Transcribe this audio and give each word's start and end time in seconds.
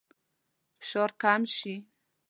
فشار 0.79 1.09
کم 1.21 1.41
شي. 1.55 1.75